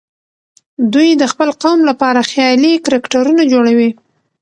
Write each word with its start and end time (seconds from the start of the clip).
دوی 0.93 1.09
د 1.21 1.23
خپل 1.31 1.49
قوم 1.63 1.79
لپاره 1.89 2.27
خيالي 2.31 2.73
کرکټرونه 2.85 3.43
جوړوي. 3.51 3.89